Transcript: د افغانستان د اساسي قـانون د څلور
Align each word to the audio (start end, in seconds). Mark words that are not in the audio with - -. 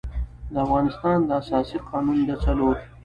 د 0.51 0.53
افغانستان 0.65 1.17
د 1.25 1.29
اساسي 1.41 1.77
قـانون 1.87 2.17
د 2.29 2.31
څلور 2.43 2.75